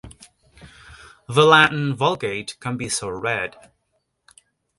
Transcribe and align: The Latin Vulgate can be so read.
The 1.29 1.45
Latin 1.45 1.93
Vulgate 1.95 2.57
can 2.59 2.75
be 2.75 2.89
so 2.89 3.07
read. 3.07 3.55